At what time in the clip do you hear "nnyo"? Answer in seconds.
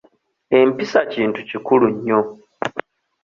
1.93-2.19